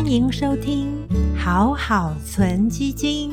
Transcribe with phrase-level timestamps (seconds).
[0.00, 3.30] 欢迎收听好好存基金。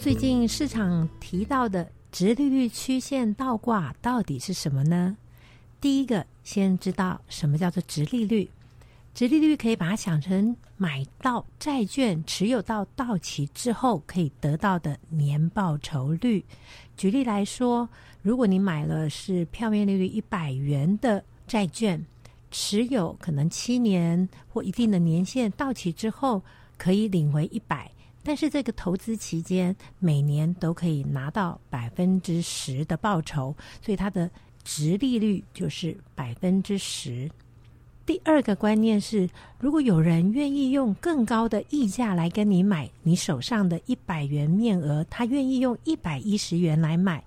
[0.00, 5.18] 最近市场提到的直利率曲线倒挂到底是什么呢？
[5.82, 8.48] 第一个，先知道什么叫做直利率。
[9.12, 16.42] 直利率可以把它想成买到债券持有到到期之后可以得到的年报酬率。
[16.96, 17.90] 举例来说，
[18.22, 22.02] 如果你买了是票面利率一百元的债券，
[22.52, 26.40] 持有可能七年或一定的年限到期之后
[26.78, 27.90] 可以领回一百，
[28.22, 34.30] 但是这个投资期间每年都可以拿到百分之十的报酬，所以它的
[34.62, 37.28] 值利率就是百分之十。
[38.04, 47.22] 第二个观念是，如果有人愿意用更高的溢价来跟你买你手上的一百元面额，他愿意用一百一十元来买，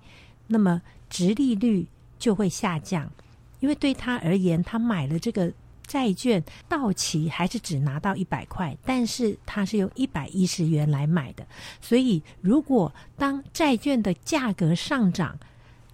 [0.46, 1.86] 那么值利率
[2.18, 3.10] 就会下降，
[3.60, 5.52] 因为对他而言，他买了这个
[5.86, 11.46] 债券到期还是只拿到一百块，但是他是用一百一十元来买的，
[11.80, 15.38] 所以如果当债券的价格上涨，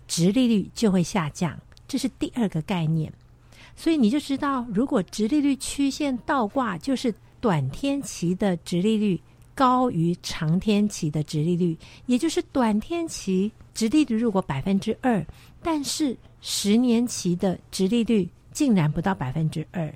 [0.09, 3.13] 值利率就会下降，这是第二个概念。
[3.75, 9.21] 所以你就知道，如果直利率曲线倒挂，就是短天期的直利率
[9.55, 11.77] 高于长天期的直利率，
[12.07, 15.25] 也就是短天期直利率如果百分之二，
[15.63, 19.91] 但是十年期的直利率竟然不到百分之二，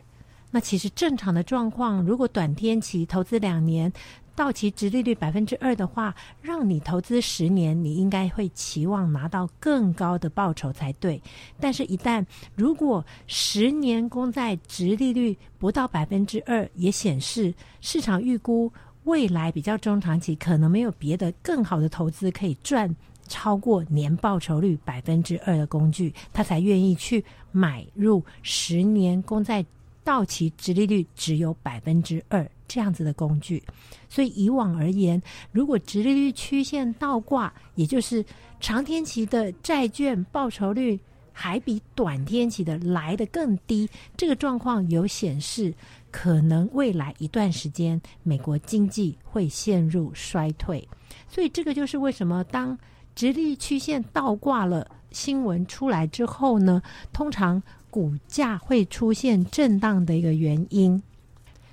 [0.51, 3.93] 那其实正常的状况，如果短天期投资两年。
[4.37, 11.19] 到期直利率百分之二的话，让你投资十年，你应该会期望拿到更高的报酬才对。
[11.59, 12.23] 但是，一旦
[12.55, 18.71] 如果十年公债直利率不到百分之二，也显示市场预估
[19.05, 22.95] 未来比较中长期可能没有别的更好的投资可以赚
[23.29, 29.65] 超过年报酬率百分之二的工具，他才愿意去买入十年公债
[30.03, 32.49] 到期值利率只有百分之二。
[32.69, 33.63] 这样子的工具，
[34.09, 35.23] 所以以往而言，
[35.53, 38.25] 如果直利率曲线倒挂，也就是
[38.59, 40.99] 长天期的债券报酬率
[41.33, 45.73] 还比短天期的来的更低，这个状况有显示，
[46.11, 50.87] 可能未来一段时间美国经济会陷入衰退。
[51.29, 52.77] 所以这个就是为什么当
[53.17, 56.83] 直率曲线倒挂了，新闻出来之后呢，
[57.15, 61.03] 通常股价会出现震荡的一个原因。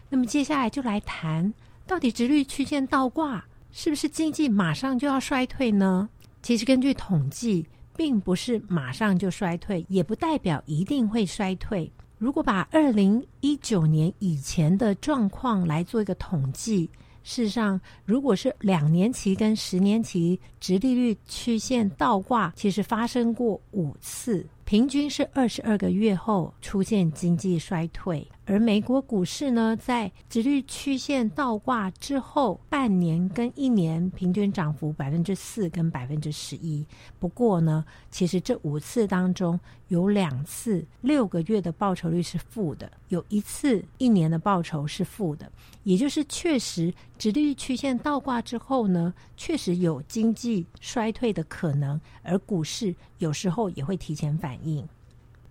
[0.08, 1.54] 那么接下来就来谈，
[1.86, 3.44] 到底直率曲线倒挂
[3.74, 6.08] 是不是经济马上就要衰退呢？
[6.42, 7.68] 其实根据统计，
[7.98, 11.92] 并不是马上就衰退，也不代表一定会衰退。
[12.18, 16.90] 如果把二零一九年以前的状况来做一个统计，
[17.24, 24.46] 事实上，如果是两年期跟十年期直利率曲线倒挂，其实发生过五次。
[24.66, 36.86] 平均是二十二个月后出现经济衰退，而美国股市呢，在直率曲线倒挂之后，半年跟一年平均涨幅百分之四跟百分之十一。
[37.20, 39.60] 不过呢，其实这五次当中
[39.90, 45.52] 有两次六个月的报酬率是负的，有一次一年的报酬是负的，
[45.84, 54.54] 也就是确实直率曲线倒挂之后呢，确实有经济衰退的可能，而股市有时候也会提前反。
[54.54, 54.88] 反应。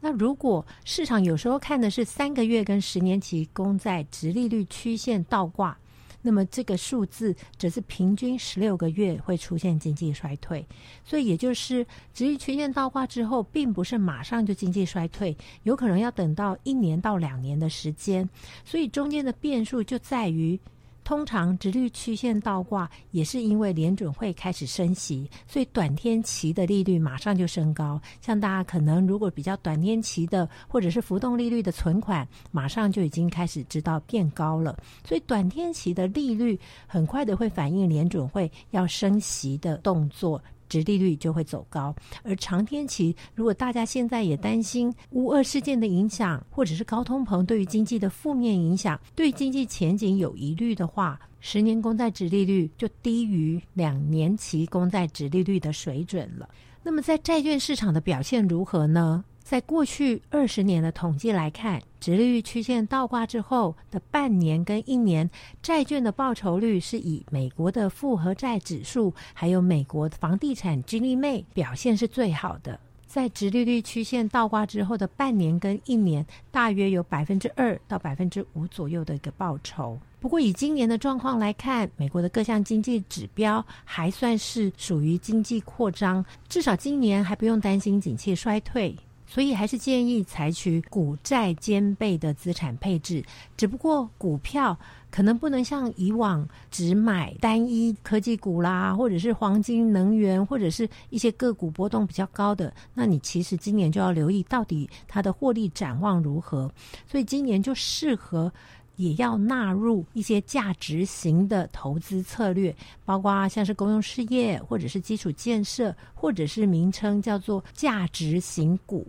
[0.05, 5.79] 那如果市场有时候看的是三个月跟十年期公债直利率曲线倒挂，
[6.21, 10.67] 那么这个数字则是平均十六个月会出现经济衰退。
[11.05, 18.29] 所以也就是直率曲线倒挂之后，并不是马上就经济衰退，有可能要等到一年到两年的时间。
[18.65, 20.59] 所以中间的变数就在于。
[21.05, 28.01] 通常，直率曲线倒挂也是因为联准会开始升息，所以短天期的利率马上就升高。
[28.21, 34.77] 像大家可能如果比较短天期的或者是浮动利率的存款，马上就已经开始知道变高了。
[35.05, 40.43] 所以短天期的利率很快的会反映联准会要升息的动作。
[40.73, 56.49] 值利率就会走高，而长天期，如果大家现在也担心乌二事件的影响，或者是高通膨对于经济的负面影响，对经济前景有疑虑的话，十年公债值利率就低于两年期公债值利率的水准了。
[56.83, 59.23] 那么在债券市场的表现如何呢？
[59.53, 65.29] 在过去二十年的统计来看，直利率曲线倒挂之后的半年跟一年
[65.63, 72.81] 债券的报酬率是以美国的复合债指数，还有美国房地产金利妹表现是最好的。
[73.07, 79.99] 在直利率曲线倒挂之后的半年跟一年，大约有百分之二到百分之五左右的一个报酬。
[80.19, 88.97] 不过以今年的状况来看，美国的各项经济指标还算是属于经济扩张，至少今年还不用担心景气衰退。
[89.33, 93.25] 所以还是建议采取股债兼备的资产配置。
[93.57, 94.79] 只不过股票
[95.11, 102.71] 可能不能像以往只买单一科技股啦，或者是黄金、能源，或者是一些个股波动比较高的。
[102.93, 106.71] 那你其实今年就要留意到底它的获利展望如何。
[107.07, 108.53] 所以今年就适合。
[108.97, 112.73] 也要纳入一些价值型的投资策略，
[113.07, 119.09] 包括像是公用事业，或者是基础建设，或者是名称叫做价值型股，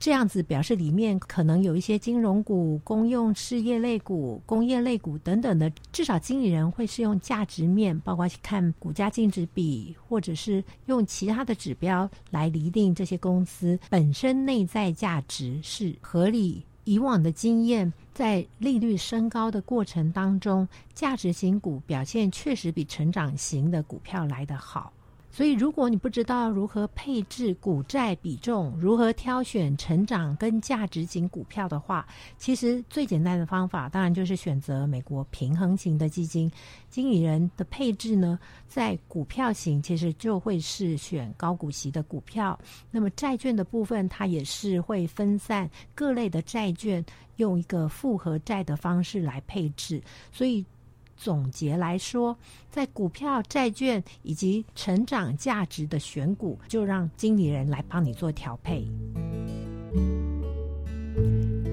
[0.00, 5.70] 这样子表示里面可能有一些金融股、公用事业类股、工业类股等等的。
[5.92, 16.64] 至少经理人会是用价值面，包括去看股价净值比，或者是用其他的指标来厘定这些公司本身内在价值是合理。
[16.84, 24.90] 以往的经验，在利率升高的过程当中，价值型股表现确实比成长型的股票来得好。
[25.32, 32.04] 所以，如果你不知道如何配置股债比重，如何挑选成长跟价值型股票的话，
[32.36, 36.50] 其实最简单的方法，当然就是选择美国平衡型的基金。
[36.88, 42.58] 经理人的配置呢，在股票型其实就会是选高股息的股票。
[42.90, 47.04] 那么债券的部分，它也是会分散各类的债券，
[47.36, 50.02] 用一个复合债的方式来配置。
[50.32, 50.64] 所以。
[51.22, 52.34] 总结来说，
[52.70, 58.88] 在股票、债券以及成长价值的选股，就让经理人来帮你做调配。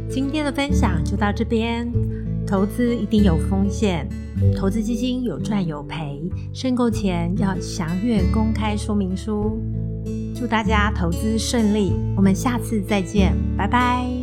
[0.10, 1.90] 今天的分享就到这边。
[2.46, 4.08] 投资一定有风险，
[4.56, 6.22] 投资基金有赚有赔，
[6.54, 9.62] 申购前要详阅公开说明书。
[10.34, 14.17] 祝大家投资顺利，我们下次再见，拜拜。